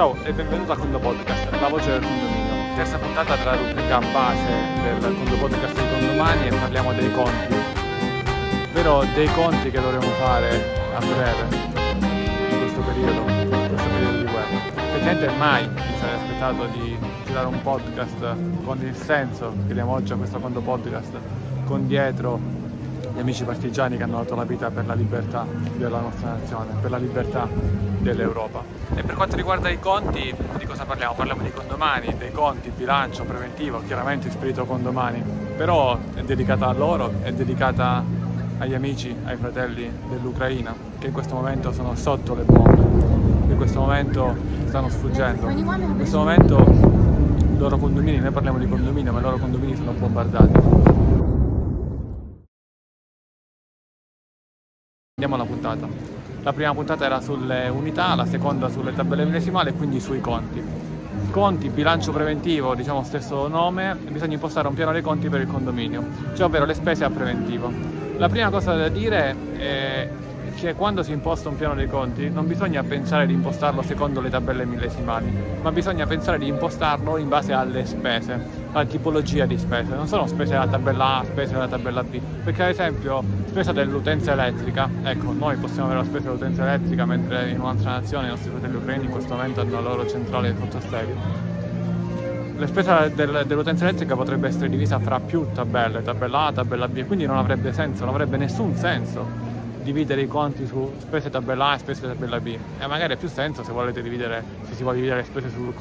Ciao 0.00 0.16
e 0.24 0.32
benvenuto 0.32 0.72
al 0.72 0.78
Condo 0.78 0.98
Podcast, 0.98 1.60
la 1.60 1.68
voce 1.68 1.90
del 1.90 2.00
condominio. 2.00 2.74
Terza 2.74 2.96
puntata 2.96 3.36
della 3.36 3.54
rubrica 3.54 3.98
base 3.98 4.50
del 4.82 5.14
Condo 5.14 5.34
Podcast 5.34 5.74
di 5.74 5.88
Condomani 5.90 6.46
e 6.46 6.50
parliamo 6.54 6.92
dei 6.94 7.12
conti. 7.12 7.54
Ovvero 8.70 9.04
dei 9.14 9.26
conti 9.34 9.70
che 9.70 9.78
dovremo 9.78 10.10
fare 10.14 10.48
a 10.94 10.98
breve, 11.00 11.54
in 12.48 12.58
questo 12.60 12.80
periodo, 12.80 13.28
in 13.28 13.66
questo 13.68 13.88
periodo 13.90 14.16
di 14.16 14.24
guerra. 14.24 14.56
Effettivamente 14.74 15.28
mai 15.36 15.68
mi 15.68 15.96
sarei 15.98 16.14
aspettato 16.14 16.64
di 16.68 16.96
girare 17.26 17.46
un 17.48 17.60
podcast 17.60 18.36
con 18.64 18.80
il 18.80 18.96
senso 18.96 19.52
che 19.66 19.74
diamo 19.74 19.92
oggi 19.92 20.14
a 20.14 20.16
questo 20.16 20.38
Condo 20.38 20.62
Podcast, 20.62 21.12
con 21.66 21.86
dietro 21.86 22.59
gli 23.14 23.18
amici 23.18 23.44
partigiani 23.44 23.96
che 23.96 24.02
hanno 24.02 24.18
dato 24.18 24.34
la 24.34 24.44
vita 24.44 24.70
per 24.70 24.86
la 24.86 24.94
libertà 24.94 25.44
della 25.76 26.00
nostra 26.00 26.30
nazione, 26.30 26.72
per 26.80 26.90
la 26.90 26.98
libertà 26.98 27.48
dell'Europa. 27.98 28.62
E 28.94 29.02
per 29.02 29.14
quanto 29.14 29.36
riguarda 29.36 29.68
i 29.68 29.78
conti, 29.78 30.34
di 30.58 30.64
cosa 30.64 30.84
parliamo? 30.84 31.14
Parliamo 31.14 31.42
di 31.42 31.50
condomani, 31.52 32.14
dei 32.16 32.32
conti, 32.32 32.70
bilancio 32.74 33.24
preventivo, 33.24 33.82
chiaramente 33.86 34.30
spirito 34.30 34.64
condomani, 34.64 35.22
però 35.56 35.98
è 36.14 36.22
dedicata 36.22 36.66
a 36.68 36.72
loro, 36.72 37.12
è 37.22 37.32
dedicata 37.32 38.02
agli 38.58 38.74
amici, 38.74 39.14
ai 39.24 39.36
fratelli 39.36 39.90
dell'Ucraina, 40.08 40.74
che 40.98 41.06
in 41.06 41.12
questo 41.12 41.34
momento 41.34 41.72
sono 41.72 41.94
sotto 41.94 42.34
le 42.34 42.44
bombe, 42.44 43.46
che 43.46 43.52
in 43.52 43.56
questo 43.56 43.80
momento 43.80 44.34
stanno 44.66 44.88
sfuggendo. 44.88 45.48
In 45.48 45.94
questo 45.96 46.18
momento 46.18 46.58
i 46.58 47.58
loro 47.58 47.76
condomini, 47.76 48.18
noi 48.18 48.30
parliamo 48.30 48.58
di 48.58 48.68
condominio, 48.68 49.12
ma 49.12 49.18
i 49.18 49.22
loro 49.22 49.38
condomini 49.38 49.76
sono 49.76 49.92
bombardati. 49.92 51.19
Andiamo 55.20 55.42
alla 55.42 55.52
puntata. 55.52 55.86
La 56.42 56.54
prima 56.54 56.72
puntata 56.72 57.04
era 57.04 57.20
sulle 57.20 57.68
unità, 57.68 58.14
la 58.14 58.24
seconda 58.24 58.70
sulle 58.70 58.94
tabelle 58.94 59.26
millesimali 59.26 59.68
e 59.68 59.72
quindi 59.74 60.00
sui 60.00 60.18
conti. 60.18 60.64
Conti, 61.30 61.68
bilancio 61.68 62.10
preventivo, 62.10 62.74
diciamo 62.74 63.04
stesso 63.04 63.46
nome, 63.46 63.98
bisogna 64.08 64.32
impostare 64.32 64.66
un 64.66 64.72
piano 64.72 64.92
dei 64.92 65.02
conti 65.02 65.28
per 65.28 65.42
il 65.42 65.46
condominio, 65.46 66.02
cioè 66.34 66.46
ovvero 66.46 66.64
le 66.64 66.72
spese 66.72 67.04
a 67.04 67.10
preventivo. 67.10 67.70
La 68.16 68.30
prima 68.30 68.48
cosa 68.48 68.74
da 68.74 68.88
dire 68.88 69.36
è 69.58 70.08
che 70.54 70.74
quando 70.74 71.02
si 71.02 71.12
imposta 71.12 71.48
un 71.48 71.56
piano 71.56 71.74
dei 71.74 71.86
conti 71.86 72.28
non 72.28 72.46
bisogna 72.46 72.82
pensare 72.82 73.26
di 73.26 73.32
impostarlo 73.32 73.82
secondo 73.82 74.20
le 74.20 74.30
tabelle 74.30 74.64
millesimali, 74.64 75.32
ma 75.62 75.72
bisogna 75.72 76.06
pensare 76.06 76.38
di 76.38 76.46
impostarlo 76.46 77.16
in 77.16 77.28
base 77.28 77.52
alle 77.52 77.84
spese, 77.86 78.38
alla 78.72 78.84
tipologia 78.84 79.46
di 79.46 79.58
spese. 79.58 79.94
Non 79.94 80.06
sono 80.06 80.26
spese 80.26 80.52
della 80.52 80.66
tabella 80.66 81.18
A, 81.18 81.24
spese 81.24 81.52
della 81.52 81.68
tabella 81.68 82.02
B, 82.02 82.20
perché 82.44 82.62
ad 82.62 82.68
esempio 82.70 83.22
spesa 83.46 83.72
dell'utenza 83.72 84.32
elettrica, 84.32 84.88
ecco, 85.02 85.32
noi 85.32 85.56
possiamo 85.56 85.86
avere 85.86 86.00
la 86.00 86.06
spesa 86.06 86.26
dell'utenza 86.28 86.62
elettrica 86.62 87.04
mentre 87.04 87.50
in 87.50 87.60
un'altra 87.60 87.92
nazione 87.92 88.26
i 88.26 88.30
nostri 88.30 88.50
fratelli 88.50 88.76
ucraini 88.76 89.04
in 89.04 89.10
questo 89.10 89.34
momento 89.34 89.60
hanno 89.60 89.72
la 89.72 89.80
loro 89.80 90.06
centrale 90.06 90.54
sotto 90.58 90.76
assedio. 90.76 91.48
La 92.56 92.66
spesa 92.66 93.08
del, 93.08 93.44
dell'utenza 93.46 93.84
elettrica 93.84 94.14
potrebbe 94.14 94.48
essere 94.48 94.68
divisa 94.68 94.98
fra 94.98 95.18
più 95.18 95.46
tabelle, 95.54 96.02
tabella 96.02 96.46
A, 96.46 96.52
tabella 96.52 96.88
B, 96.88 97.06
quindi 97.06 97.24
non 97.24 97.38
avrebbe 97.38 97.72
senso, 97.72 98.04
non 98.04 98.14
avrebbe 98.14 98.36
nessun 98.36 98.74
senso 98.74 99.49
dividere 99.82 100.22
i 100.22 100.26
conti 100.26 100.66
su 100.66 100.92
spese 100.98 101.30
tabella 101.30 101.70
A 101.70 101.74
e 101.74 101.78
spese 101.78 102.02
tabella 102.02 102.40
B. 102.40 102.56
E 102.78 102.86
magari 102.86 103.12
ha 103.12 103.16
più 103.16 103.28
senso 103.28 103.62
se 103.62 103.72
volete 103.72 104.02
dividere 104.02 104.42
se 104.68 104.74
si 104.74 104.82
vuole 104.82 104.96
dividere 104.96 105.24
spese 105.24 105.50
su 105.50 105.72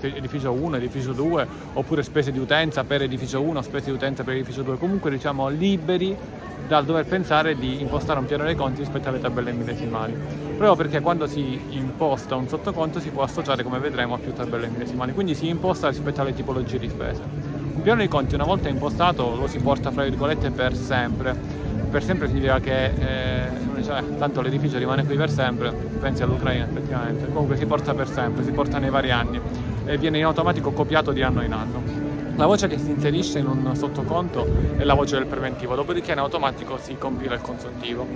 edificio 0.00 0.52
1, 0.52 0.76
edificio 0.76 1.12
2 1.12 1.46
oppure 1.74 2.02
spese 2.02 2.32
di 2.32 2.38
utenza 2.38 2.84
per 2.84 3.02
edificio 3.02 3.40
1, 3.40 3.62
spese 3.62 3.86
di 3.86 3.92
utenza 3.92 4.22
per 4.22 4.34
edificio 4.34 4.62
2 4.62 4.78
comunque 4.78 5.10
diciamo 5.10 5.48
liberi 5.48 6.16
dal 6.66 6.84
dover 6.84 7.04
pensare 7.04 7.56
di 7.56 7.80
impostare 7.80 8.18
un 8.18 8.26
piano 8.26 8.44
dei 8.44 8.54
conti 8.54 8.80
rispetto 8.80 9.08
alle 9.08 9.20
tabelle 9.20 9.52
millesimali. 9.52 10.14
Proprio 10.56 10.76
perché 10.76 11.00
quando 11.00 11.26
si 11.26 11.60
imposta 11.70 12.36
un 12.36 12.48
sottoconto 12.48 13.00
si 13.00 13.10
può 13.10 13.22
associare 13.22 13.62
come 13.62 13.78
vedremo 13.78 14.14
a 14.14 14.18
più 14.18 14.32
tabelle 14.32 14.68
millesimali. 14.68 15.12
Quindi 15.12 15.34
si 15.34 15.48
imposta 15.48 15.88
rispetto 15.88 16.20
alle 16.20 16.34
tipologie 16.34 16.78
di 16.78 16.88
spese. 16.88 17.20
Un 17.74 17.82
piano 17.82 17.98
dei 17.98 18.08
conti 18.08 18.34
una 18.34 18.44
volta 18.44 18.68
impostato 18.68 19.34
lo 19.34 19.48
si 19.48 19.58
porta 19.58 19.90
fra 19.90 20.04
virgolette 20.04 20.50
per 20.50 20.74
sempre 20.74 21.61
per 21.92 22.02
sempre 22.02 22.26
significa 22.26 22.58
che 22.58 22.86
eh, 22.86 23.82
cioè, 23.82 24.02
tanto 24.16 24.40
l'edificio 24.40 24.78
rimane 24.78 25.04
qui 25.04 25.14
per 25.14 25.30
sempre, 25.30 25.70
pensi 26.00 26.22
all'Ucraina 26.22 26.64
effettivamente, 26.64 27.26
comunque 27.26 27.58
si 27.58 27.66
porta 27.66 27.92
per 27.92 28.08
sempre, 28.08 28.42
si 28.42 28.50
porta 28.50 28.78
nei 28.78 28.88
vari 28.88 29.10
anni 29.10 29.38
e 29.84 29.98
viene 29.98 30.16
in 30.16 30.24
automatico 30.24 30.72
copiato 30.72 31.12
di 31.12 31.20
anno 31.20 31.42
in 31.42 31.52
anno. 31.52 31.82
La 32.36 32.46
voce 32.46 32.66
che 32.66 32.78
si 32.78 32.90
inserisce 32.90 33.40
in 33.40 33.46
un 33.46 33.76
sottoconto 33.76 34.48
è 34.78 34.84
la 34.84 34.94
voce 34.94 35.16
del 35.16 35.26
preventivo, 35.26 35.74
dopodiché 35.74 36.12
in 36.12 36.18
automatico 36.18 36.78
si 36.80 36.96
compila 36.96 37.34
il 37.34 37.42
consuntivo. 37.42 38.06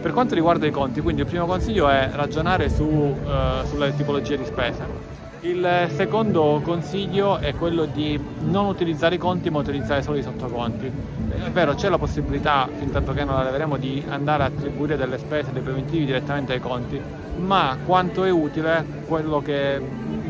Per 0.00 0.12
quanto 0.12 0.36
riguarda 0.36 0.64
i 0.64 0.70
conti, 0.70 1.00
quindi 1.00 1.22
il 1.22 1.26
primo 1.26 1.46
consiglio 1.46 1.88
è 1.88 2.08
ragionare 2.12 2.70
su, 2.70 2.84
eh, 2.84 3.66
sulle 3.66 3.92
tipologie 3.96 4.38
di 4.38 4.44
spese. 4.44 5.15
Il 5.46 5.88
secondo 5.94 6.60
consiglio 6.64 7.38
è 7.38 7.54
quello 7.54 7.84
di 7.84 8.20
non 8.46 8.66
utilizzare 8.66 9.14
i 9.14 9.18
conti 9.18 9.48
ma 9.48 9.60
utilizzare 9.60 10.02
solo 10.02 10.16
i 10.18 10.22
sottoconti. 10.22 10.90
È 11.30 11.50
vero, 11.52 11.74
c'è 11.74 11.88
la 11.88 11.98
possibilità, 11.98 12.68
fin 12.76 12.90
tanto 12.90 13.12
che 13.12 13.22
non 13.22 13.36
la 13.36 13.44
leveremo, 13.44 13.76
di 13.76 14.02
andare 14.08 14.42
a 14.42 14.46
attribuire 14.46 14.96
delle 14.96 15.18
spese, 15.18 15.52
dei 15.52 15.62
preventivi 15.62 16.04
direttamente 16.04 16.54
ai 16.54 16.58
conti, 16.58 17.00
ma 17.36 17.78
quanto 17.86 18.24
è 18.24 18.30
utile 18.30 18.84
quello 19.06 19.40
che 19.40 19.80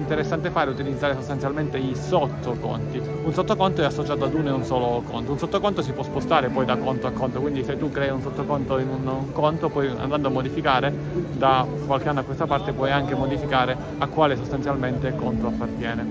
interessante 0.06 0.50
fare 0.50 0.70
è 0.70 0.72
utilizzare 0.72 1.14
sostanzialmente 1.14 1.78
i 1.78 1.96
sottoconti. 1.96 3.02
Un 3.24 3.32
sottoconto 3.32 3.82
è 3.82 3.84
associato 3.84 4.24
ad 4.24 4.34
uno 4.34 4.50
e 4.50 4.52
un 4.52 4.64
solo 4.64 5.02
conto. 5.04 5.32
Un 5.32 5.38
sottoconto 5.38 5.82
si 5.82 5.90
può 5.90 6.04
spostare 6.04 6.48
poi 6.48 6.64
da 6.64 6.76
conto 6.76 7.08
a 7.08 7.10
conto, 7.10 7.40
quindi 7.40 7.64
se 7.64 7.76
tu 7.76 7.90
crei 7.90 8.10
un 8.10 8.22
sottoconto 8.22 8.78
in 8.78 8.88
un 8.88 9.32
conto, 9.32 9.68
poi 9.68 9.88
andando 9.88 10.28
a 10.28 10.30
modificare 10.30 10.94
da 11.32 11.66
qualche 11.86 12.08
anno 12.08 12.20
a 12.20 12.22
questa 12.22 12.46
parte 12.46 12.72
puoi 12.72 12.92
anche 12.92 13.16
modificare 13.16 13.76
a 13.98 14.06
quale 14.06 14.36
sostanzialmente 14.36 15.12
conto 15.16 15.48
appartiene. 15.48 16.06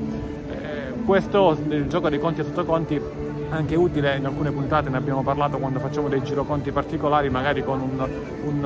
Eh, 0.49 1.03
questo 1.05 1.57
il 1.69 1.87
gioco 1.87 2.09
dei 2.09 2.19
conti 2.19 2.41
e 2.41 2.43
sottoconti 2.43 3.01
anche 3.49 3.75
utile 3.75 4.17
in 4.17 4.25
alcune 4.25 4.51
puntate, 4.51 4.89
ne 4.89 4.97
abbiamo 4.97 5.23
parlato 5.23 5.57
quando 5.57 5.79
facciamo 5.79 6.07
dei 6.07 6.23
giroconti 6.23 6.71
particolari, 6.71 7.29
magari 7.29 7.63
con 7.63 7.81
un, 7.81 8.07
un, 8.43 8.63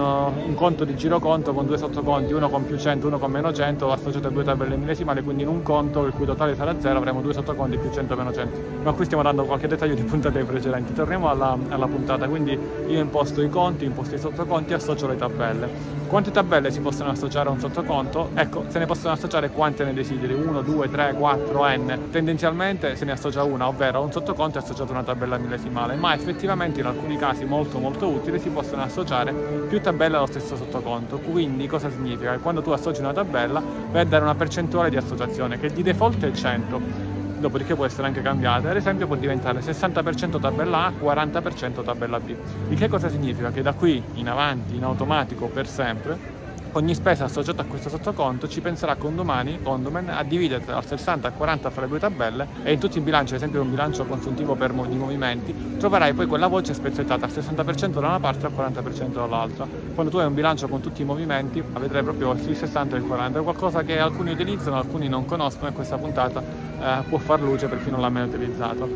un 0.48 0.56
conto 0.56 0.86
di 0.86 0.96
giroconto 0.96 1.54
con 1.54 1.66
due 1.66 1.78
sottoconti, 1.78 2.34
uno 2.34 2.50
con 2.50 2.66
più 2.66 2.78
100, 2.78 3.08
uno 3.08 3.20
con 3.20 3.32
meno 3.32 3.54
100, 3.54 3.92
associato 3.92 4.28
a 4.28 4.32
due 4.32 4.44
tabelle 4.44 4.76
millesimali, 4.76 5.22
quindi 5.22 5.44
in 5.44 5.50
un 5.50 5.64
conto 5.64 6.06
il 6.06 6.14
cui 6.14 6.26
totale 6.26 6.56
sarà 6.56 6.80
0 6.80 6.98
avremo 6.98 7.22
due 7.22 7.34
sottoconti 7.34 7.78
più 7.78 7.92
100 7.92 8.16
meno 8.16 8.34
100. 8.34 8.60
Ma 8.84 8.94
qui 8.94 9.06
stiamo 9.06 9.24
dando 9.24 9.44
qualche 9.44 9.68
dettaglio 9.68 9.96
di 9.96 10.04
puntate 10.04 10.44
precedenti. 10.44 10.94
Torniamo 10.94 11.30
alla, 11.30 11.58
alla 11.70 11.88
puntata, 11.88 12.28
quindi 12.28 12.58
io 12.88 13.00
imposto 13.00 13.42
i 13.42 13.50
conti, 13.50 13.86
imposto 13.86 14.16
i 14.16 14.20
sottoconti, 14.20 14.74
associo 14.74 15.08
le 15.08 15.16
tabelle. 15.16 15.99
Quante 16.10 16.32
tabelle 16.32 16.72
si 16.72 16.80
possono 16.80 17.12
associare 17.12 17.50
a 17.50 17.52
un 17.52 17.60
sottoconto? 17.60 18.32
Ecco, 18.34 18.66
se 18.70 18.80
ne 18.80 18.88
possono 18.88 19.14
associare 19.14 19.52
quante 19.52 19.84
ne 19.84 19.94
desideri, 19.94 20.34
1, 20.34 20.62
2, 20.64 20.90
3, 20.90 21.14
4, 21.14 21.68
n. 21.68 22.00
Tendenzialmente 22.10 22.96
se 22.96 23.06
ne 23.06 23.12
associa 23.12 23.44
una, 23.44 23.68
ovvero 23.68 24.02
un 24.02 24.12
sottoconto 24.12 24.58
è 24.58 24.62
associato 24.62 24.90
a 24.90 24.96
una 24.96 25.04
tabella 25.04 25.38
millesimale, 25.38 25.94
ma 25.94 26.16
effettivamente 26.16 26.80
in 26.80 26.88
alcuni 26.88 27.16
casi 27.16 27.46
molto 27.46 27.78
molto 27.78 28.08
utili 28.08 28.40
si 28.40 28.50
possono 28.50 28.82
associare 28.82 29.32
più 29.70 29.80
tabelle 29.82 30.18
allo 30.18 30.26
stesso 30.26 30.56
sottoconto. 30.56 31.20
Quindi 31.20 31.68
cosa 31.68 31.92
significa? 31.92 32.32
Che 32.32 32.40
quando 32.40 32.64
tu 32.64 32.72
associ 32.72 33.02
una 33.02 33.14
tabella 33.14 33.62
vai 33.92 34.02
a 34.02 34.06
dare 34.06 34.24
una 34.24 34.34
percentuale 34.34 34.90
di 34.90 34.98
associazione 34.98 35.60
che 35.60 35.72
di 35.72 35.84
default 35.84 36.26
è 36.26 36.32
100 36.32 37.19
dopodiché 37.40 37.76
può 37.76 37.86
essere 37.86 38.08
anche 38.08 38.22
cambiata, 38.22 38.70
ad 38.70 38.76
esempio 38.76 39.08
può 39.08 39.16
diventare 39.16 39.62
60% 39.62 40.40
tabella 40.40 40.86
A, 40.86 40.92
40% 40.92 41.84
tabella 41.84 42.20
B. 42.20 42.36
Il 42.70 42.78
che 42.78 42.88
cosa 42.88 43.10
significa? 43.10 43.52
Che 43.52 43.62
da 43.62 43.74
qui 43.74 44.02
in 44.16 44.28
avanti, 44.30 44.76
in 44.76 44.84
automatico, 44.84 45.48
per 45.48 45.68
sempre, 45.68 46.39
ogni 46.74 46.94
spesa 46.94 47.26
associata 47.26 47.64
a 47.64 47.66
questo 47.66 47.90
sottoconto 47.90 48.48
ci 48.48 48.62
penserà 48.62 48.96
Condomani, 48.96 49.60
Condomen 49.62 50.10
a 50.10 50.24
dividere 50.24 50.64
dal 50.66 50.86
60 50.86 51.28
al 51.28 51.34
40 51.34 51.70
fra 51.70 51.82
le 51.82 51.88
due 51.88 52.00
tabelle 52.00 52.48
e 52.64 52.74
in 52.74 52.80
tutti 52.80 52.98
i 52.98 53.02
bilanci, 53.02 53.34
ad 53.34 53.40
esempio 53.40 53.62
un 53.62 53.72
bilancio 53.72 54.06
consuntivo 54.06 54.56
per 54.56 54.72
di 54.72 54.96
movimenti, 54.96 55.78
troverai 55.78 56.14
poi 56.14 56.28
quella 56.28 56.48
voce 56.48 56.74
spezzettata 56.74 57.26
al 57.26 57.32
60% 57.32 58.00
da 58.00 58.00
una 58.00 58.20
parte 58.20 58.46
e 58.46 58.50
al 58.50 58.72
40% 58.72 59.14
dall'altra. 59.14 59.68
Quando 59.94 60.12
tu 60.12 60.18
hai 60.18 60.28
un 60.28 60.34
bilancio 60.34 60.68
con 60.68 60.82
tutti 60.82 61.02
i 61.02 61.06
movimenti, 61.06 61.62
vedrai 61.62 62.04
proprio 62.04 62.32
il 62.34 62.56
60 62.56 62.96
e 62.96 63.00
il 63.00 63.06
40, 63.06 63.40
è 63.40 63.44
qualcosa 63.44 63.84
che 63.84 64.00
alcuni 64.00 64.32
utilizzano, 64.32 64.78
alcuni 64.78 65.08
non 65.08 65.26
conoscono 65.26 65.70
e 65.70 65.74
questa 65.74 65.98
puntata 65.98 66.42
eh, 66.42 67.04
può 67.08 67.18
far 67.18 67.42
luce 67.42 67.68
per 67.68 67.84
chi 67.84 67.90
non 67.90 68.02
l'ha 68.02 68.10
mai 68.10 68.24
utilizzato. 68.24 68.88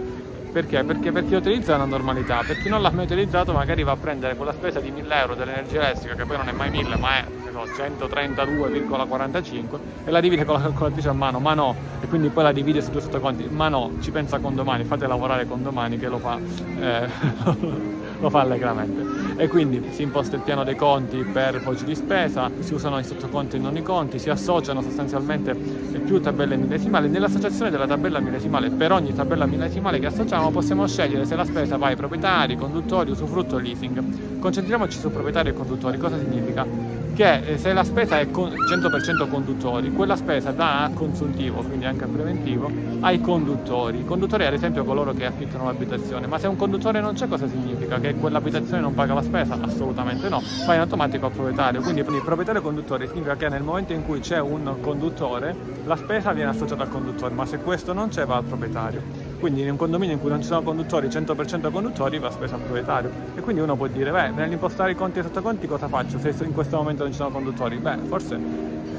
Perché? 0.54 0.84
Perché 0.84 1.12
per 1.12 1.26
chi 1.26 1.34
utilizza 1.34 1.74
è 1.74 1.76
una 1.76 1.86
normalità, 1.86 2.44
per 2.46 2.60
chi 2.60 2.70
non 2.70 2.84
l'ha 2.84 2.92
mai 2.92 3.06
utilizzato 3.06 3.54
magari 3.54 3.82
va 3.82 3.94
a 3.94 3.98
prendere 3.98 4.36
quella 4.36 4.54
spesa 4.54 4.80
di 4.80 4.92
1000 4.92 5.16
euro 5.16 5.34
dell'energia 5.34 5.82
elettrica, 5.82 6.14
che 6.14 6.26
poi 6.26 6.38
non 6.38 6.48
è 6.48 6.52
mai 6.52 6.70
1000 6.70 6.96
ma 6.98 7.18
è 7.18 7.26
so, 7.54 7.64
132,45 7.64 9.80
e 10.06 10.12
la 10.12 10.20
divide 10.20 10.44
con 10.44 10.56
la 10.56 10.62
calcolatrice 10.62 11.10
a 11.10 11.14
mano, 11.14 11.40
ma 11.40 11.54
no, 11.54 11.76
e 12.02 12.08
quindi 12.08 12.30
poi 12.30 12.44
la 12.44 12.52
divide 12.52 12.82
su 12.82 12.92
due 12.92 13.02
sottoconti, 13.02 13.48
ma 13.50 13.70
no, 13.70 13.92
ci 14.02 14.12
pensa 14.12 14.40
con 14.40 14.56
domani, 14.56 14.84
fate 14.84 15.08
lavorare 15.08 15.48
con 15.48 15.62
domani 15.62 15.98
che 15.98 16.08
lo 16.08 16.18
fa, 16.18 16.40
eh, 16.80 17.08
lo 18.20 18.30
fa 18.30 18.42
allegramente. 18.42 19.22
E 19.36 19.48
quindi 19.48 19.84
si 19.92 20.04
imposta 20.04 20.36
il 20.36 20.44
piano 20.44 20.64
dei 20.64 20.76
conti 20.76 21.18
per 21.24 21.60
voci 21.62 21.86
di 21.86 21.96
spesa, 21.96 22.52
si 22.60 22.74
usano 22.74 23.00
i 23.00 23.04
sottoconti 23.04 23.56
e 23.56 23.60
non 23.60 23.76
i 23.76 23.82
conti, 23.82 24.20
si 24.20 24.30
associano 24.30 24.82
sostanzialmente 24.82 25.56
più 25.56 26.22
tabelle 26.22 26.56
millesimali. 26.56 27.10
Nell'associazione 27.10 27.72
della 27.72 27.88
tabella 27.88 28.20
millesimale, 28.20 28.70
per 28.70 28.92
ogni 28.92 29.14
tabella 29.14 29.46
millesimale 29.46 30.00
che 30.00 30.06
associamo 30.06 30.52
possiamo 30.52 30.88
scegliere 30.88 31.26
se 31.26 31.36
la 31.36 31.46
spesa 31.46 31.78
va 31.78 31.88
ai 31.88 31.96
proprietari, 31.96 32.56
conduttori, 32.56 33.10
usufrutto 33.10 33.56
o 33.56 33.60
leasing. 33.60 34.40
Concentriamoci 34.40 35.00
su 35.00 35.10
proprietari 35.10 35.50
e 35.50 35.54
conduttori. 35.54 35.98
Cosa 35.98 36.18
significa? 36.20 37.03
Che 37.14 37.54
eh, 37.54 37.58
se 37.58 37.74
la 37.74 37.84
spesa 37.84 38.20
è 38.20 38.26
100% 38.26 39.30
conduttori, 39.30 39.92
quella 39.92 40.16
spesa 40.16 40.52
da 40.52 40.90
consuntivo, 40.94 41.62
quindi 41.62 41.86
anche 41.86 42.06
preventivo, 42.06 42.72
ai 43.02 43.22
conduttori. 43.22 44.00
I 44.00 44.06
conduttori 44.06 44.46
ad 44.46 44.54
esempio 44.54 44.84
coloro 44.84 45.14
che 45.14 45.26
affittano 45.26 45.66
l'abitazione, 45.66 46.28
ma 46.28 46.40
se 46.40 46.48
un 46.48 46.56
conduttore 46.56 47.00
non 47.00 47.14
c'è 47.14 47.28
cosa 47.28 47.48
significa? 47.48 48.00
Che 48.00 48.16
quell'abitazione 48.16 48.82
non 48.82 48.94
paga 48.94 49.14
la 49.14 49.22
spesa? 49.22 49.58
Assolutamente 49.62 50.28
no, 50.30 50.42
va 50.66 50.74
in 50.74 50.80
automatico 50.80 51.28
al 51.28 51.32
proprietario. 51.32 51.82
Quindi 51.82 52.02
il 52.02 52.22
proprietario 52.24 52.62
conduttore 52.62 53.08
significa 53.08 53.36
che 53.36 53.50
nel 53.50 53.64
momento 53.64 53.94
in 53.94 54.04
cui 54.06 54.20
c'è 54.20 54.40
un 54.40 54.76
conduttore 54.82 55.56
la 55.86 55.96
spesa 55.96 56.32
viene 56.32 56.50
associata 56.50 56.84
al 56.84 56.90
conduttore, 56.90 57.34
ma 57.34 57.46
se 57.46 57.60
questo 57.60 57.94
non 57.94 58.10
c'è 58.10 58.26
va 58.26 58.38
al 58.38 58.44
proprietario. 58.44 59.23
Quindi 59.44 59.64
in 59.64 59.72
un 59.72 59.76
condominio 59.76 60.14
in 60.14 60.22
cui 60.22 60.30
non 60.30 60.40
ci 60.40 60.48
sono 60.48 60.62
conduttori, 60.62 61.10
100% 61.10 61.70
conduttori, 61.70 62.18
va 62.18 62.32
spesa 62.32 62.56
al 62.56 62.62
proprietario. 62.62 63.12
E 63.36 63.42
quindi 63.42 63.62
uno 63.62 63.76
può 63.76 63.88
dire, 63.88 64.10
beh, 64.10 64.30
nell'impostare 64.30 64.92
i 64.92 64.96
conti 64.96 65.20
e 65.20 65.24
sottoconti 65.24 65.68
cosa 65.68 65.90
faccio 65.90 66.18
se 66.18 66.34
in 66.46 66.54
questo 66.54 66.78
momento 66.78 67.04
non 67.04 67.12
ci 67.12 67.18
sono 67.18 67.30
conduttori? 67.30 67.76
Beh, 67.76 67.98
forse 68.08 68.40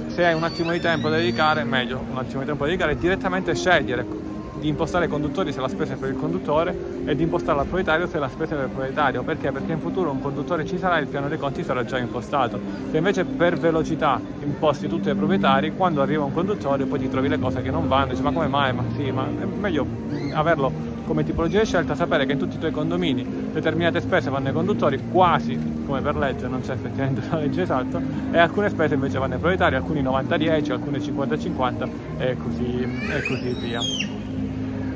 se 0.08 0.23
hai 0.23 0.35
un 0.35 0.43
attimo 0.44 0.70
di 0.73 0.81
tempo 0.81 1.08
da 1.08 1.17
dedicare, 1.17 1.64
meglio 1.64 1.99
un 2.11 2.19
attimo 2.19 2.41
di 2.41 2.46
tempo 2.46 2.64
da 2.64 2.70
dedicare, 2.70 2.99
direttamente 2.99 3.55
scegliere 3.55 4.05
di 4.64 4.70
impostare 4.70 5.05
ai 5.05 5.11
conduttori 5.11 5.52
se 5.52 5.61
la 5.61 5.69
spesa 5.69 5.93
è 5.93 5.96
per 5.96 6.08
il 6.08 6.16
conduttore 6.16 6.75
e 7.05 7.14
di 7.14 7.22
impostare 7.22 7.58
al 7.58 7.66
proprietario 7.66 8.06
se 8.06 8.19
la 8.19 8.28
spesa 8.28 8.55
è 8.55 8.56
per 8.56 8.64
il 8.64 8.70
proprietario. 8.70 9.22
Perché? 9.22 9.52
Perché 9.52 9.72
in 9.72 9.81
futuro 9.81 10.11
un 10.11 10.22
conduttore 10.22 10.64
ci 10.64 10.78
sarà 10.78 10.96
e 10.96 11.02
il 11.02 11.06
piano 11.06 11.28
dei 11.28 11.37
conti 11.37 11.62
sarà 11.62 11.84
già 11.84 11.99
impostato. 11.99 12.58
Se 12.90 12.96
invece 12.96 13.26
per 13.26 13.58
velocità 13.58 14.19
imposti 14.43 14.88
tutti 14.88 15.11
ai 15.11 15.14
proprietari, 15.14 15.76
quando 15.76 16.00
arriva 16.00 16.25
un 16.25 16.32
conduttore 16.32 16.87
poi 16.87 16.99
ti 16.99 17.11
trovi 17.11 17.28
le 17.28 17.38
cose 17.38 17.61
che 17.61 17.70
non 17.70 17.88
vanno, 17.88 18.12
dici 18.12 18.22
ma 18.22 18.32
come 18.32 18.46
mai? 18.46 18.72
Ma 18.72 18.84
sì, 18.96 19.11
ma 19.11 19.26
è 19.26 19.44
meglio 19.44 19.87
averlo 20.32 20.72
come 21.05 21.25
tipologia 21.25 21.58
di 21.58 21.66
scelta, 21.66 21.94
sapere 21.94 22.25
che 22.25 22.32
in 22.32 22.38
tutti 22.38 22.56
i 22.56 22.58
tuoi 22.58 22.70
condomini 22.70 23.50
determinate 23.52 24.00
spese 24.00 24.31
vanno 24.31 24.49
ai 24.49 24.55
conduttori, 24.55 24.99
quasi 25.12 25.82
come 25.84 26.00
per 26.00 26.16
legge, 26.16 26.49
non 26.49 26.62
c'è 26.62 26.72
effettivamente 26.72 27.20
una 27.28 27.40
legge 27.40 27.61
esatta, 27.61 28.00
e 28.32 28.38
alcune 28.38 28.70
spese 28.70 28.94
invece 28.94 29.19
vanno 29.19 29.34
ai 29.34 29.38
proprietari, 29.40 29.75
alcuni 29.75 30.02
90-10, 30.02 30.72
alcune 30.72 31.00
50-50 31.00 31.88
e 32.16 32.37
così, 32.38 32.81
e 32.81 33.22
così 33.26 33.56
via. 33.61 34.24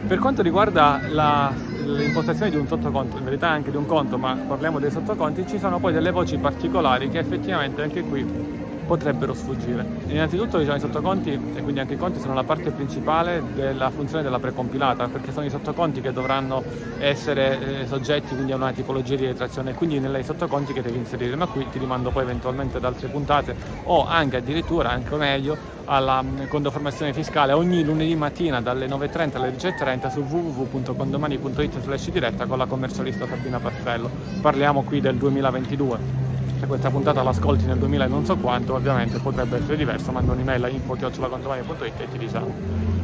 Per 0.09 0.19
quanto 0.19 0.41
riguarda 0.41 1.03
la, 1.11 1.53
l'impostazione 1.85 2.51
di 2.51 2.57
un 2.57 2.67
sottoconto, 2.67 3.19
in 3.19 3.25
verità 3.25 3.51
anche 3.51 3.71
di 3.71 3.77
un 3.77 3.85
conto, 3.85 4.17
ma 4.17 4.35
parliamo 4.35 4.79
dei 4.79 4.91
sottoconti, 4.91 5.47
ci 5.47 5.59
sono 5.59 5.79
poi 5.79 5.93
delle 5.93 6.11
voci 6.13 6.39
particolari 6.39 7.11
che 7.11 7.19
effettivamente 7.19 7.83
anche 7.83 8.01
qui 8.01 8.58
potrebbero 8.89 9.35
sfuggire. 9.35 9.85
Innanzitutto 10.07 10.57
diciamo, 10.57 10.79
i 10.79 10.81
sottoconti 10.81 11.31
e 11.31 11.63
quindi 11.63 11.79
anche 11.79 11.93
i 11.93 11.97
conti 11.99 12.19
sono 12.19 12.33
la 12.33 12.43
parte 12.43 12.71
principale 12.71 13.43
della 13.55 13.91
funzione 13.91 14.23
della 14.23 14.39
precompilata 14.39 15.09
perché 15.09 15.31
sono 15.31 15.45
i 15.45 15.51
sottoconti 15.51 16.01
che 16.01 16.11
dovranno 16.11 16.65
essere 16.99 17.83
eh, 17.83 17.87
soggetti 17.87 18.35
quindi 18.35 18.53
a 18.53 18.57
una 18.57 18.73
tipologia 18.73 19.15
di 19.15 19.27
detrazione 19.27 19.71
e 19.71 19.75
quindi 19.75 20.01
nei 20.01 20.25
sottoconti 20.25 20.73
che 20.73 20.81
devi 20.81 20.97
inserire, 20.97 21.37
ma 21.37 21.47
qui 21.47 21.67
ti 21.71 21.79
rimando 21.79 22.11
poi 22.11 22.23
eventualmente 22.23 22.79
ad 22.79 22.85
altre 22.85 23.09
puntate 23.09 23.55
o 23.85 24.07
anche 24.07 24.39
addirittura, 24.39 24.89
anche 24.89 25.15
meglio, 25.17 25.77
alla 25.85 26.23
mm, 26.23 26.47
condoformazione 26.49 27.13
fiscale 27.13 27.53
ogni 27.53 27.85
lunedì 27.85 28.17
mattina 28.17 28.63
dalle 28.63 28.87
9.30 28.87 29.37
alle 29.37 29.55
10.30 29.55 30.11
su 30.11 30.21
www.condomani.it 30.21 31.81
slash 31.83 32.11
diretta 32.11 32.47
con 32.47 32.57
la 32.57 32.65
commercialista 32.65 33.27
Sabina 33.27 33.59
Passello. 33.59 34.11
Parliamo 34.41 34.83
qui 34.83 35.03
del 35.03 35.17
2022 35.17 36.28
se 36.59 36.67
questa 36.67 36.91
puntata 36.91 37.23
l'ascolti 37.23 37.65
nel 37.67 37.79
2000 37.79 38.05
e 38.05 38.09
non 38.09 38.25
so 38.25 38.37
quanto, 38.37 38.75
ovviamente 38.75 39.19
potrebbe 39.19 39.59
essere 39.59 39.77
diverso, 39.77 40.13
manda 40.13 40.33
un'email 40.33 40.65
a 40.65 40.69
info.it 40.69 42.01
e 42.01 42.09
ti 42.11 42.19
diciamo. 42.19 42.97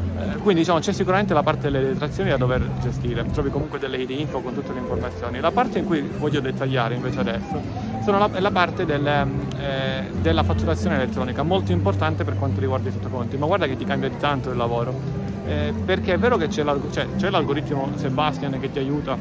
Quindi 0.44 0.60
diciamo 0.60 0.78
c'è 0.78 0.92
sicuramente 0.92 1.32
la 1.32 1.42
parte 1.42 1.70
delle 1.70 1.86
detrazioni 1.86 2.28
da 2.28 2.36
dover 2.36 2.68
gestire, 2.82 3.24
trovi 3.32 3.48
comunque 3.48 3.78
delle 3.78 3.96
ID 3.96 4.10
info 4.10 4.40
con 4.40 4.52
tutte 4.52 4.74
le 4.74 4.80
informazioni. 4.80 5.40
La 5.40 5.50
parte 5.50 5.78
in 5.78 5.86
cui 5.86 6.02
voglio 6.02 6.40
dettagliare 6.40 6.94
invece 6.94 7.20
adesso 7.20 7.62
sono 8.02 8.18
la, 8.18 8.28
la 8.38 8.50
parte 8.50 8.84
del, 8.84 9.06
eh, 9.06 10.10
della 10.20 10.42
fatturazione 10.42 10.96
elettronica, 10.96 11.42
molto 11.42 11.72
importante 11.72 12.24
per 12.24 12.36
quanto 12.36 12.60
riguarda 12.60 12.90
i 12.90 12.92
sottoconti, 12.92 13.38
ma 13.38 13.46
guarda 13.46 13.66
che 13.66 13.76
ti 13.76 13.86
cambia 13.86 14.10
di 14.10 14.18
tanto 14.18 14.50
il 14.50 14.58
lavoro. 14.58 15.22
Eh, 15.46 15.72
perché 15.82 16.12
è 16.12 16.18
vero 16.18 16.36
che 16.36 16.48
c'è, 16.48 16.62
l'alg- 16.62 16.90
cioè, 16.90 17.06
c'è 17.16 17.30
l'algoritmo 17.30 17.92
Sebastian 17.96 18.60
che 18.60 18.70
ti 18.70 18.78
aiuta 18.78 19.16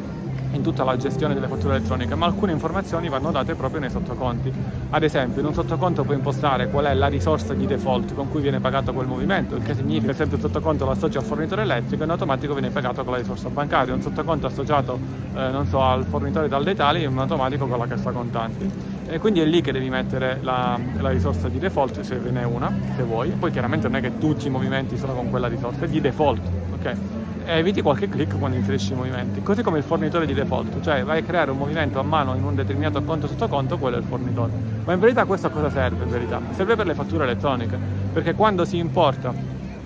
in 0.53 0.61
tutta 0.61 0.83
la 0.83 0.95
gestione 0.97 1.33
delle 1.33 1.47
fatture 1.47 1.75
elettroniche, 1.75 2.15
ma 2.15 2.25
alcune 2.25 2.51
informazioni 2.51 3.09
vanno 3.09 3.31
date 3.31 3.55
proprio 3.55 3.79
nei 3.79 3.89
sottoconti. 3.89 4.51
Ad 4.89 5.03
esempio, 5.03 5.41
in 5.41 5.47
un 5.47 5.53
sottoconto 5.53 6.03
puoi 6.03 6.17
impostare 6.17 6.69
qual 6.69 6.85
è 6.85 6.93
la 6.93 7.07
risorsa 7.07 7.53
di 7.53 7.65
default 7.65 8.13
con 8.13 8.29
cui 8.29 8.41
viene 8.41 8.59
pagato 8.59 8.93
quel 8.93 9.07
movimento, 9.07 9.55
il 9.55 9.63
che 9.63 9.75
significa 9.75 10.11
che 10.11 10.17
sempre 10.17 10.37
il 10.37 10.41
sottoconto 10.41 10.85
lo 10.85 10.91
associa 10.91 11.19
al 11.19 11.25
fornitore 11.25 11.63
elettrico 11.63 12.01
e 12.03 12.05
in 12.05 12.11
automatico 12.11 12.53
viene 12.53 12.69
pagato 12.69 13.03
con 13.03 13.13
la 13.13 13.19
risorsa 13.19 13.49
bancaria. 13.49 13.93
Un 13.93 14.01
sottoconto 14.01 14.47
associato, 14.47 14.99
eh, 15.35 15.49
non 15.49 15.65
so, 15.65 15.81
al 15.81 16.05
fornitore 16.05 16.47
dal 16.47 16.63
detali 16.63 17.03
in 17.03 17.17
automatico 17.17 17.67
con 17.67 17.77
la 17.77 17.87
cassa 17.87 18.11
contanti. 18.11 18.69
E 19.07 19.19
quindi 19.19 19.41
è 19.41 19.45
lì 19.45 19.61
che 19.61 19.71
devi 19.71 19.89
mettere 19.89 20.39
la, 20.41 20.79
la 20.99 21.09
risorsa 21.09 21.49
di 21.49 21.59
default, 21.59 22.01
se 22.01 22.17
ve 22.17 22.31
n'è 22.31 22.43
una, 22.43 22.71
se 22.95 23.03
vuoi. 23.03 23.29
Poi 23.31 23.51
chiaramente 23.51 23.87
non 23.87 23.97
è 23.97 24.01
che 24.01 24.17
tutti 24.17 24.47
i 24.47 24.49
movimenti 24.49 24.97
sono 24.97 25.13
con 25.13 25.29
quella 25.29 25.47
risorsa, 25.47 25.85
è 25.85 25.87
di 25.87 25.99
default, 25.99 26.41
ok? 26.73 26.95
E 27.45 27.57
eviti 27.57 27.81
qualche 27.81 28.09
click 28.09 28.37
quando 28.37 28.57
inserisci 28.57 28.93
i 28.93 28.95
movimenti, 28.95 29.41
così 29.41 29.61
come 29.61 29.77
il 29.77 29.83
fornitore 29.83 30.25
di 30.25 30.33
default, 30.33 30.81
cioè 30.81 31.03
vai 31.03 31.19
a 31.19 31.23
creare 31.23 31.51
un 31.51 31.57
movimento 31.57 31.99
a 31.99 32.03
mano 32.03 32.35
in 32.35 32.43
un 32.43 32.55
determinato 32.55 33.01
conto 33.03 33.27
sotto 33.27 33.47
conto, 33.47 33.77
quello 33.77 33.97
è 33.97 33.99
il 33.99 34.05
fornitore. 34.05 34.51
Ma 34.83 34.93
in 34.93 34.99
verità 34.99 35.25
questo 35.25 35.47
a 35.47 35.49
cosa 35.49 35.69
serve? 35.69 36.03
In 36.03 36.09
verità? 36.09 36.41
Serve 36.51 36.75
per 36.75 36.85
le 36.85 36.93
fatture 36.93 37.23
elettroniche, 37.23 37.77
perché 38.11 38.33
quando 38.33 38.65
si 38.65 38.77
importa 38.77 39.33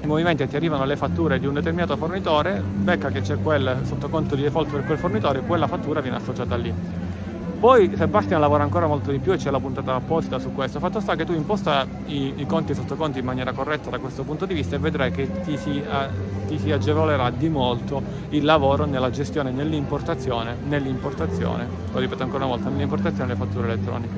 i 0.01 0.05
movimenti 0.05 0.43
e 0.43 0.47
ti 0.47 0.55
arrivano 0.55 0.85
le 0.85 0.95
fatture 0.95 1.39
di 1.39 1.47
un 1.47 1.53
determinato 1.53 1.97
fornitore, 1.97 2.61
becca 2.61 3.09
che 3.09 3.21
c'è 3.21 3.37
quel 3.41 3.77
sottoconto 3.83 4.35
di 4.35 4.43
default 4.43 4.69
per 4.69 4.85
quel 4.85 4.97
fornitore 4.97 5.41
quella 5.41 5.67
fattura 5.67 6.01
viene 6.01 6.17
associata 6.17 6.55
lì. 6.55 6.73
Poi 7.59 7.91
Sebastian 7.95 8.39
lavora 8.39 8.61
ancora 8.61 8.85
molto 8.85 9.09
di 9.09 9.17
più 9.17 9.33
e 9.33 9.37
c'è 9.37 9.49
la 9.49 9.59
puntata 9.59 9.95
apposita 9.95 10.37
su 10.37 10.53
questo. 10.53 10.77
Fatto 10.77 10.99
sta 10.99 11.15
che 11.15 11.25
tu 11.25 11.33
imposta 11.33 11.87
i, 12.05 12.33
i 12.35 12.45
conti 12.45 12.71
e 12.71 12.75
i 12.75 12.77
sottoconti 12.77 13.17
in 13.17 13.25
maniera 13.25 13.51
corretta 13.51 13.89
da 13.89 13.97
questo 13.97 14.21
punto 14.21 14.45
di 14.45 14.53
vista 14.53 14.75
e 14.75 14.79
vedrai 14.79 15.09
che 15.09 15.41
ti 15.41 15.57
si, 15.57 15.81
uh, 15.83 16.47
ti 16.47 16.59
si 16.59 16.71
agevolerà 16.71 17.31
di 17.31 17.49
molto 17.49 18.03
il 18.29 18.45
lavoro 18.45 18.85
nella 18.85 19.09
gestione, 19.09 19.49
nell'importazione, 19.49 20.55
nell'importazione, 20.67 21.67
lo 21.91 21.99
ripeto 21.99 22.21
ancora 22.21 22.45
una 22.45 22.55
volta, 22.55 22.69
nell'importazione 22.69 23.33
delle 23.33 23.39
fatture 23.39 23.71
elettroniche. 23.71 24.15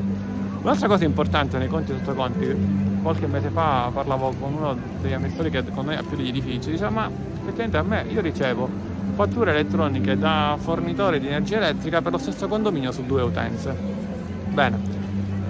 Un'altra 0.62 0.88
cosa 0.90 1.06
importante 1.06 1.58
nei 1.58 1.70
conti 1.70 1.94
e 1.94 1.96
sottoconti, 1.98 3.00
qualche 3.02 3.26
mese 3.28 3.48
fa 3.48 3.90
parlavo 3.94 4.34
con 4.38 4.54
uno 4.54 4.78
degli 5.00 5.14
amministratori 5.14 5.50
che 5.50 5.72
con 5.72 5.86
noi 5.86 5.96
ha 5.96 6.04
più 6.04 6.18
degli 6.18 6.28
edifici, 6.28 6.72
diceva 6.72 6.90
ma 6.90 7.10
effettivamente 7.10 7.78
a 7.78 7.84
me 7.84 8.06
io 8.10 8.20
ricevo 8.20 8.89
fatture 9.20 9.52
elettroniche 9.52 10.18
da 10.18 10.56
fornitore 10.58 11.20
di 11.20 11.28
energia 11.28 11.58
elettrica 11.58 12.02
per 12.02 12.14
lo 12.14 12.18
stesso 12.18 12.48
condominio 12.48 12.94
su 12.94 13.06
due 13.06 13.22
utenze. 13.22 13.76
Bene, 14.48 14.80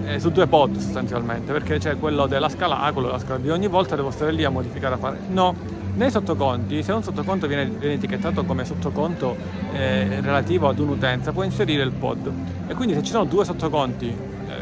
eh, 0.06 0.20
su 0.20 0.32
due 0.32 0.48
pod 0.48 0.76
sostanzialmente, 0.76 1.52
perché 1.52 1.78
c'è 1.78 1.96
quello 2.00 2.26
della 2.26 2.50
scala 2.50 2.82
A, 2.82 2.92
quello 2.92 3.10
della 3.10 3.20
scala 3.20 3.38
B. 3.38 3.48
Ogni 3.50 3.68
volta 3.68 3.96
devo 3.96 4.10
stare 4.10 4.32
lì 4.32 4.44
a 4.44 4.50
modificare 4.50 4.96
a 4.96 4.98
fare. 4.98 5.20
No, 5.28 5.54
nei 5.94 6.10
sottoconti, 6.10 6.82
se 6.82 6.94
un 6.94 7.04
sottoconto 7.04 7.46
viene, 7.46 7.66
viene 7.66 7.94
etichettato 7.94 8.44
come 8.44 8.66
sottoconto 8.66 9.38
eh, 9.72 10.20
relativo 10.20 10.68
ad 10.68 10.80
un'utenza, 10.80 11.32
può 11.32 11.44
inserire 11.44 11.84
il 11.84 11.92
pod. 11.92 12.32
E 12.66 12.74
quindi 12.74 12.96
se 12.96 13.04
ci 13.04 13.12
sono 13.12 13.26
due 13.26 13.46
sottoconti 13.46 14.16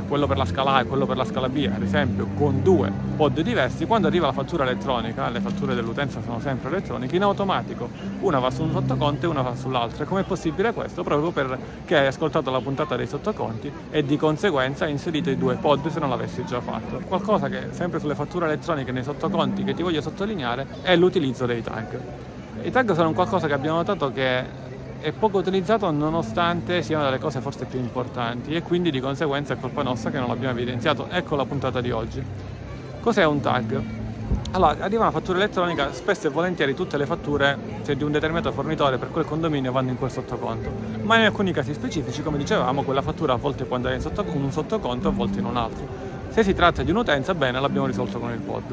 quello 0.08 0.26
per 0.26 0.38
la 0.38 0.46
scala 0.46 0.76
A 0.76 0.82
e 0.82 0.86
quello 0.86 1.06
per 1.06 1.18
la 1.18 1.26
scala 1.26 1.50
B, 1.50 1.70
ad 1.74 1.82
esempio, 1.82 2.28
con 2.36 2.64
due 2.64 2.92
pod 3.16 3.40
diversi, 3.42 3.86
quando 3.86 4.08
arriva 4.08 4.28
la 4.28 4.32
fattura 4.32 4.64
elettronica, 4.64 5.30
le 5.30 5.42
fatture 5.42 5.76
dell'utenza 5.76 6.22
sono 6.24 6.40
sempre 6.40 6.70
elettroniche, 6.70 7.16
in 7.16 7.24
automatico 7.24 7.90
una 8.22 8.40
va 8.40 8.50
su 8.50 8.64
un 8.64 8.72
sottoconto 8.72 9.26
e 9.26 9.30
una 9.30 9.42
va 9.42 9.56
sull'altro. 9.56 10.04
E 10.04 10.06
com'è 10.06 10.24
possibile 10.24 10.74
questo? 10.74 11.04
Proprio 11.04 11.32
perché 11.32 11.98
hai 11.98 12.08
ascoltato 12.08 12.50
la 12.50 12.62
puntata 12.62 12.96
dei 12.96 13.08
sottoconti 13.08 13.72
e 13.90 14.04
di 14.04 14.18
conseguenza 14.18 14.86
hai 14.86 14.92
inserito 14.92 15.30
i 15.30 15.38
due 15.38 15.56
pod 15.56 15.88
se 15.88 16.00
non 16.00 16.10
l'avessi 16.10 16.46
già 16.46 16.62
fatto. 16.62 17.02
Qualcosa 17.08 17.48
che 17.50 17.68
sempre 17.72 18.00
sulle 18.00 18.16
fatture 18.16 18.46
elettroniche 18.46 18.92
nei 18.92 19.04
sottoconti 19.04 19.64
che 19.64 19.74
ti 19.74 19.84
voglio 19.84 20.02
sottolineare 20.02 20.68
è 20.82 20.96
l'utilizzo 20.96 21.46
dei 21.46 21.62
tag. 21.62 22.00
I 22.64 22.72
tag 22.72 22.94
sono 22.94 23.14
qualcosa 23.14 23.48
che 23.48 23.54
abbiamo 23.54 23.78
notato 23.78 24.12
che 24.12 24.67
è 25.00 25.12
poco 25.12 25.38
utilizzato 25.38 25.90
nonostante 25.92 26.82
siano 26.82 27.04
delle 27.04 27.20
cose 27.20 27.40
forse 27.40 27.66
più 27.66 27.80
importanti 27.80 28.54
e 28.54 28.62
quindi 28.62 28.92
di 28.92 29.00
conseguenza 29.00 29.54
è 29.54 29.60
colpa 29.60 29.84
nostra 29.84 30.10
che 30.10 30.20
non 30.20 30.28
l'abbiamo 30.28 30.54
evidenziato. 30.54 31.08
Ecco 31.10 31.36
la 31.36 31.46
puntata 31.46 31.82
di 31.82 31.92
oggi. 31.92 32.24
Cos'è 33.00 33.24
un 33.26 33.40
tag? 33.40 33.82
Allora, 34.52 34.78
arriva 34.80 35.04
una 35.04 35.12
fattura 35.12 35.38
elettronica, 35.38 35.94
spesso 35.94 36.28
e 36.28 36.30
volentieri 36.30 36.74
tutte 36.74 36.98
le 36.98 37.06
fatture 37.06 37.58
se 37.82 37.96
di 37.96 38.04
un 38.04 38.12
determinato 38.12 38.52
fornitore 38.52 38.98
per 38.98 39.12
quel 39.12 39.26
condominio 39.26 39.72
vanno 39.72 39.92
in 39.92 39.98
quel 39.98 40.12
sottoconto, 40.12 40.72
ma 41.04 41.18
in 41.18 41.26
alcuni 41.26 41.52
casi 41.52 41.74
specifici, 41.74 42.24
come 42.24 42.38
dicevamo, 42.38 42.84
quella 42.84 43.02
fattura 43.02 43.34
a 43.34 43.36
volte 43.36 43.66
può 43.66 43.76
andare 43.76 43.96
in, 43.96 44.02
sotto, 44.02 44.26
in 44.26 44.42
un 44.42 44.52
sottoconto, 44.52 45.10
a 45.10 45.12
volte 45.12 45.40
in 45.40 45.46
un 45.46 45.58
altro. 45.58 45.86
Se 46.30 46.44
si 46.44 46.54
tratta 46.54 46.84
di 46.84 46.92
un'utenza, 46.92 47.34
bene, 47.36 47.60
l'abbiamo 47.60 47.88
risolto 47.88 48.20
con 48.20 48.32
il 48.32 48.40
pod. 48.40 48.64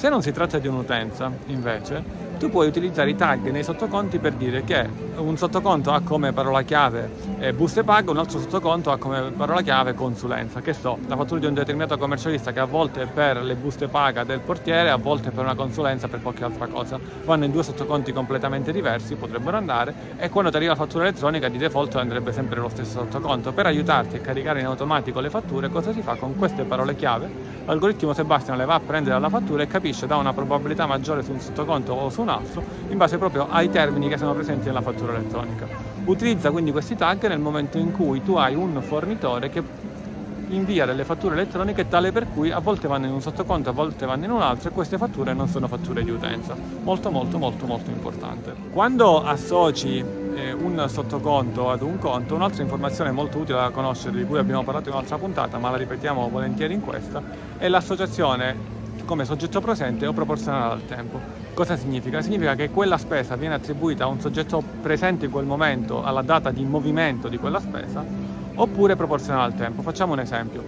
Se 0.00 0.08
non 0.08 0.22
si 0.22 0.32
tratta 0.32 0.58
di 0.58 0.66
un'utenza, 0.66 1.30
invece, 1.48 2.02
tu 2.38 2.48
puoi 2.48 2.66
utilizzare 2.66 3.10
i 3.10 3.16
tag 3.16 3.50
nei 3.50 3.62
sottoconti 3.62 4.18
per 4.18 4.32
dire 4.32 4.64
che 4.64 4.88
un 5.16 5.36
sottoconto 5.36 5.92
ha 5.92 6.00
come 6.00 6.32
parola 6.32 6.62
chiave 6.62 7.10
eh, 7.38 7.52
buste 7.52 7.84
paga, 7.84 8.10
un 8.10 8.16
altro 8.16 8.38
sottoconto 8.38 8.90
ha 8.90 8.96
come 8.96 9.30
parola 9.36 9.60
chiave 9.60 9.92
consulenza. 9.92 10.62
Che 10.62 10.72
so, 10.72 10.96
la 11.06 11.16
fattura 11.16 11.40
di 11.40 11.44
un 11.44 11.52
determinato 11.52 11.98
commercialista 11.98 12.50
che 12.50 12.60
a 12.60 12.64
volte 12.64 13.04
per 13.04 13.42
le 13.42 13.56
buste 13.56 13.88
paga 13.88 14.24
del 14.24 14.40
portiere, 14.40 14.88
a 14.88 14.96
volte 14.96 15.30
per 15.30 15.44
una 15.44 15.54
consulenza 15.54 16.08
per 16.08 16.22
qualche 16.22 16.44
altra 16.44 16.66
cosa. 16.66 16.98
Vanno 17.26 17.44
in 17.44 17.50
due 17.50 17.62
sottoconti 17.62 18.10
completamente 18.14 18.72
diversi, 18.72 19.16
potrebbero 19.16 19.58
andare, 19.58 19.92
e 20.16 20.30
quando 20.30 20.50
ti 20.50 20.56
arriva 20.56 20.72
la 20.72 20.78
fattura 20.78 21.04
elettronica 21.04 21.48
di 21.48 21.58
default 21.58 21.96
andrebbe 21.96 22.32
sempre 22.32 22.58
lo 22.58 22.70
stesso 22.70 23.00
sottoconto. 23.00 23.52
Per 23.52 23.66
aiutarti 23.66 24.16
a 24.16 24.20
caricare 24.20 24.60
in 24.60 24.66
automatico 24.66 25.20
le 25.20 25.28
fatture, 25.28 25.68
cosa 25.68 25.92
si 25.92 26.00
fa 26.00 26.14
con 26.14 26.34
queste 26.36 26.62
parole 26.62 26.96
chiave? 26.96 27.58
L'algoritmo 27.66 28.14
Sebastian 28.14 28.56
le 28.56 28.64
va 28.64 28.74
a 28.74 28.80
prendere 28.80 29.14
dalla 29.14 29.28
fattura 29.28 29.62
e 29.62 29.66
capisce 29.66 29.88
da 30.06 30.16
una 30.16 30.32
probabilità 30.32 30.86
maggiore 30.86 31.22
su 31.22 31.32
un 31.32 31.40
sottoconto 31.40 31.92
o 31.92 32.10
su 32.10 32.20
un 32.22 32.28
altro 32.28 32.62
in 32.88 32.96
base 32.96 33.18
proprio 33.18 33.48
ai 33.50 33.70
termini 33.70 34.08
che 34.08 34.16
sono 34.16 34.32
presenti 34.34 34.66
nella 34.66 34.82
fattura 34.82 35.14
elettronica. 35.14 35.66
Utilizza 36.04 36.50
quindi 36.50 36.72
questi 36.72 36.96
tag 36.96 37.26
nel 37.28 37.40
momento 37.40 37.78
in 37.78 37.92
cui 37.92 38.22
tu 38.22 38.34
hai 38.36 38.54
un 38.54 38.80
fornitore 38.82 39.50
che 39.50 39.62
invia 40.50 40.84
delle 40.84 41.04
fatture 41.04 41.34
elettroniche 41.34 41.88
tale 41.88 42.12
per 42.12 42.26
cui 42.28 42.50
a 42.50 42.58
volte 42.58 42.88
vanno 42.88 43.06
in 43.06 43.12
un 43.12 43.20
sottoconto, 43.20 43.70
a 43.70 43.72
volte 43.72 44.06
vanno 44.06 44.24
in 44.24 44.30
un 44.30 44.40
altro 44.40 44.70
e 44.70 44.72
queste 44.72 44.98
fatture 44.98 45.32
non 45.32 45.48
sono 45.48 45.68
fatture 45.68 46.02
di 46.02 46.10
utenza. 46.10 46.56
Molto 46.82 47.10
molto 47.10 47.38
molto 47.38 47.66
molto 47.66 47.90
importante. 47.90 48.54
Quando 48.72 49.22
associ 49.22 50.04
eh, 50.34 50.52
un 50.52 50.84
sottoconto 50.88 51.70
ad 51.70 51.82
un 51.82 51.98
conto, 51.98 52.34
un'altra 52.34 52.62
informazione 52.62 53.10
molto 53.10 53.38
utile 53.38 53.58
da 53.58 53.70
conoscere 53.70 54.16
di 54.16 54.24
cui 54.24 54.38
abbiamo 54.38 54.64
parlato 54.64 54.88
in 54.88 54.94
un'altra 54.94 55.18
puntata, 55.18 55.58
ma 55.58 55.70
la 55.70 55.76
ripetiamo 55.76 56.28
volentieri 56.28 56.74
in 56.74 56.80
questa, 56.80 57.22
è 57.56 57.68
l'associazione 57.68 58.78
come 59.10 59.24
soggetto 59.24 59.60
presente 59.60 60.06
o 60.06 60.12
proporzionale 60.12 60.72
al 60.72 60.86
tempo. 60.86 61.18
Cosa 61.52 61.76
significa? 61.76 62.22
Significa 62.22 62.54
che 62.54 62.70
quella 62.70 62.96
spesa 62.96 63.34
viene 63.34 63.56
attribuita 63.56 64.04
a 64.04 64.06
un 64.06 64.20
soggetto 64.20 64.62
presente 64.80 65.24
in 65.24 65.32
quel 65.32 65.46
momento, 65.46 66.04
alla 66.04 66.22
data 66.22 66.52
di 66.52 66.64
movimento 66.64 67.26
di 67.26 67.36
quella 67.36 67.58
spesa, 67.58 68.04
oppure 68.54 68.94
proporzionale 68.94 69.46
al 69.46 69.58
tempo. 69.58 69.82
Facciamo 69.82 70.12
un 70.12 70.20
esempio. 70.20 70.62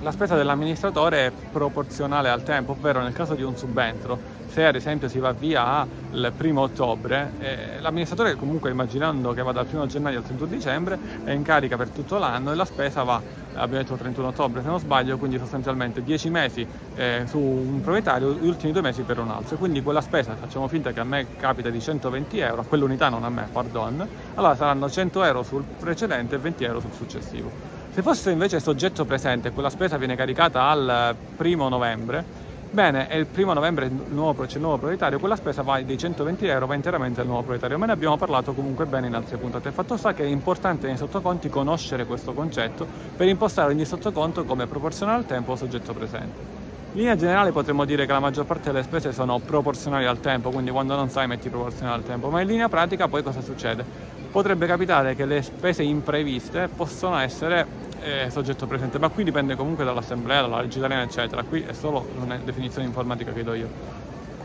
La 0.00 0.12
spesa 0.12 0.36
dell'amministratore 0.36 1.26
è 1.26 1.32
proporzionale 1.50 2.28
al 2.28 2.44
tempo, 2.44 2.70
ovvero 2.70 3.02
nel 3.02 3.12
caso 3.12 3.34
di 3.34 3.42
un 3.42 3.56
subentro, 3.56 4.16
se 4.52 4.66
ad 4.66 4.74
esempio 4.74 5.08
si 5.08 5.18
va 5.18 5.32
via 5.32 5.86
il 6.12 6.30
primo 6.36 6.60
ottobre, 6.60 7.32
eh, 7.38 7.80
l'amministratore 7.80 8.34
comunque 8.34 8.70
immaginando 8.70 9.32
che 9.32 9.42
va 9.42 9.50
dal 9.50 9.64
primo 9.64 9.86
gennaio 9.86 10.18
al 10.18 10.24
31 10.24 10.50
dicembre 10.50 10.98
è 11.24 11.30
in 11.30 11.42
carica 11.42 11.78
per 11.78 11.88
tutto 11.88 12.18
l'anno 12.18 12.52
e 12.52 12.54
la 12.54 12.66
spesa 12.66 13.02
va, 13.02 13.18
abbiamo 13.54 13.82
detto 13.82 13.94
31 13.94 14.28
ottobre 14.28 14.60
se 14.60 14.68
non 14.68 14.78
sbaglio, 14.78 15.16
quindi 15.16 15.38
sostanzialmente 15.38 16.02
10 16.02 16.28
mesi 16.28 16.66
eh, 16.96 17.22
su 17.26 17.38
un 17.38 17.80
proprietario, 17.80 18.34
gli 18.34 18.46
ultimi 18.46 18.72
due 18.72 18.82
mesi 18.82 19.00
per 19.02 19.20
un 19.20 19.30
altro. 19.30 19.56
Quindi 19.56 19.82
quella 19.82 20.02
spesa, 20.02 20.34
facciamo 20.34 20.68
finta 20.68 20.92
che 20.92 21.00
a 21.00 21.04
me 21.04 21.34
capita 21.38 21.70
di 21.70 21.80
120 21.80 22.38
euro, 22.38 22.60
a 22.60 22.64
quell'unità 22.64 23.08
non 23.08 23.24
a 23.24 23.30
me, 23.30 23.48
pardon, 23.50 24.06
allora 24.34 24.54
saranno 24.54 24.90
100 24.90 25.24
euro 25.24 25.42
sul 25.42 25.64
precedente 25.80 26.34
e 26.34 26.38
20 26.38 26.64
euro 26.64 26.80
sul 26.80 26.92
successivo. 26.92 27.80
Se 27.94 28.02
fosse 28.02 28.30
invece 28.30 28.60
soggetto 28.60 29.04
presente 29.06 29.48
e 29.48 29.50
quella 29.52 29.70
spesa 29.70 29.96
viene 29.96 30.16
caricata 30.16 30.64
al 30.64 31.14
primo 31.36 31.68
novembre, 31.68 32.41
bene, 32.72 33.06
è 33.06 33.16
il 33.16 33.26
primo 33.26 33.52
novembre 33.52 33.86
il 33.86 33.92
nuovo, 34.08 34.44
c'è 34.44 34.56
il 34.56 34.62
nuovo 34.62 34.78
proprietario, 34.78 35.18
quella 35.18 35.36
spesa 35.36 35.62
va 35.62 35.80
dei 35.80 35.96
120 35.96 36.46
euro, 36.46 36.66
va 36.66 36.74
interamente 36.74 37.20
al 37.20 37.26
nuovo 37.26 37.42
proprietario, 37.42 37.78
ma 37.78 37.86
ne 37.86 37.92
abbiamo 37.92 38.16
parlato 38.16 38.52
comunque 38.52 38.86
bene 38.86 39.06
in 39.06 39.14
altre 39.14 39.36
puntate. 39.36 39.68
Il 39.68 39.74
fatto 39.74 39.96
sta 39.96 40.12
che 40.14 40.24
è 40.24 40.26
importante 40.26 40.86
nei 40.86 40.96
sottoconti 40.96 41.48
conoscere 41.48 42.06
questo 42.06 42.32
concetto 42.32 42.86
per 43.16 43.28
impostare 43.28 43.72
ogni 43.72 43.84
sottoconto 43.84 44.44
come 44.44 44.66
proporzionale 44.66 45.18
al 45.18 45.26
tempo 45.26 45.52
o 45.52 45.56
soggetto 45.56 45.92
presente. 45.92 46.60
In 46.92 46.98
linea 46.98 47.16
generale 47.16 47.52
potremmo 47.52 47.84
dire 47.84 48.04
che 48.04 48.12
la 48.12 48.20
maggior 48.20 48.44
parte 48.44 48.70
delle 48.70 48.82
spese 48.82 49.12
sono 49.12 49.38
proporzionali 49.38 50.04
al 50.04 50.20
tempo, 50.20 50.50
quindi 50.50 50.70
quando 50.70 50.94
non 50.94 51.08
sai 51.08 51.26
metti 51.26 51.48
proporzionale 51.48 51.96
al 51.96 52.04
tempo, 52.04 52.28
ma 52.28 52.40
in 52.40 52.48
linea 52.48 52.68
pratica 52.68 53.08
poi 53.08 53.22
cosa 53.22 53.40
succede? 53.40 54.12
potrebbe 54.32 54.66
capitare 54.66 55.14
che 55.14 55.26
le 55.26 55.42
spese 55.42 55.82
impreviste 55.82 56.68
possono 56.74 57.18
essere 57.18 57.90
eh, 58.02 58.30
soggetto 58.30 58.66
presente, 58.66 58.98
ma 58.98 59.08
qui 59.08 59.24
dipende 59.24 59.54
comunque 59.56 59.84
dall'assemblea, 59.84 60.42
dalla 60.42 60.60
legge 60.60 60.78
italiana, 60.78 61.02
eccetera. 61.02 61.42
Qui 61.42 61.62
è 61.62 61.72
solo 61.72 62.06
una 62.20 62.36
definizione 62.36 62.86
informatica 62.86 63.32
che 63.32 63.42
do 63.42 63.54
io. 63.54 63.68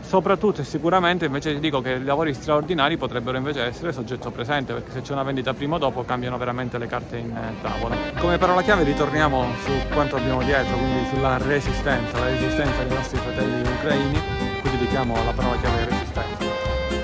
Soprattutto 0.00 0.62
e 0.62 0.64
sicuramente 0.64 1.26
invece 1.26 1.52
ti 1.52 1.60
dico 1.60 1.82
che 1.82 1.90
i 1.90 2.02
lavori 2.02 2.32
straordinari 2.32 2.96
potrebbero 2.96 3.36
invece 3.36 3.64
essere 3.64 3.92
soggetto 3.92 4.30
presente, 4.30 4.72
perché 4.72 4.90
se 4.90 5.02
c'è 5.02 5.12
una 5.12 5.22
vendita 5.22 5.52
prima 5.52 5.74
o 5.74 5.78
dopo 5.78 6.02
cambiano 6.02 6.38
veramente 6.38 6.78
le 6.78 6.86
carte 6.86 7.18
in 7.18 7.36
eh, 7.36 7.60
tavola. 7.60 7.94
Come 8.18 8.38
parola 8.38 8.62
chiave 8.62 8.84
ritorniamo 8.84 9.44
su 9.62 9.70
quanto 9.92 10.16
abbiamo 10.16 10.42
dietro, 10.42 10.76
quindi 10.78 11.06
sulla 11.12 11.36
resistenza, 11.36 12.18
la 12.20 12.28
resistenza 12.28 12.82
dei 12.84 12.96
nostri 12.96 13.18
fratelli 13.18 13.60
ucraini, 13.60 14.20
qui 14.62 14.70
dedichiamo 14.70 15.12
la 15.12 15.32
parola 15.32 15.56
chiave 15.58 15.84
resistenza. 15.84 16.46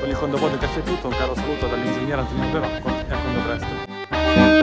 Con 0.01 0.09
il 0.09 0.17
Condopodio 0.17 0.57
che 0.57 0.67
è 0.67 0.83
tutto, 0.83 1.09
un 1.09 1.15
caro 1.15 1.35
saluto 1.35 1.67
dall'ingegnere 1.67 2.23
Antonio 2.23 2.51
Bevacco 2.53 2.89
e 2.89 3.13
a 3.13 3.19
Condopodio 3.19 4.54